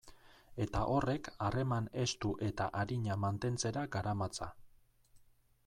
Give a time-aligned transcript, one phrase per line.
[0.63, 4.49] Eta horrek harreman estu eta arina mantentzera garamatza.